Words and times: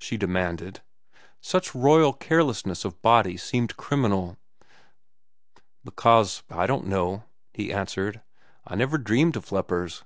she 0.00 0.16
demanded. 0.16 0.80
Such 1.40 1.72
royal 1.72 2.12
carelessness 2.12 2.84
of 2.84 3.00
body 3.00 3.36
seemed 3.36 3.76
criminal. 3.76 4.36
"Because 5.84 6.42
I 6.50 6.66
didn't 6.66 6.86
know," 6.88 7.22
he 7.54 7.72
answered. 7.72 8.20
"I 8.66 8.74
never 8.74 8.98
dreamed 8.98 9.36
of 9.36 9.52
lepers. 9.52 10.02